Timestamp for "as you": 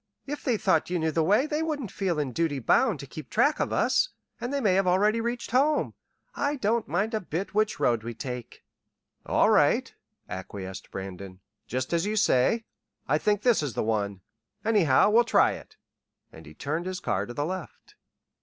11.93-12.15